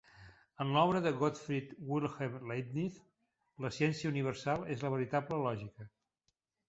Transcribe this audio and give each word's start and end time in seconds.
En 0.63 0.69
l'obra 0.75 1.01
de 1.07 1.11
Gottfried 1.17 1.75
Wilhelm 1.91 2.49
Leibniz, 2.53 2.97
la 3.67 3.73
ciència 3.79 4.13
universal 4.15 4.67
és 4.77 4.87
la 4.87 4.93
veritable 4.95 5.41
lògica. 5.49 5.89